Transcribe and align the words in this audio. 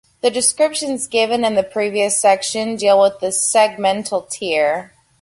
The 0.21 0.31
descriptions 0.31 1.05
given 1.05 1.45
in 1.45 1.53
the 1.53 1.61
previous 1.61 2.19
section 2.19 2.75
deal 2.75 2.99
with 2.99 3.19
the 3.19 3.27
segmental 3.27 4.27
tier. 4.27 4.93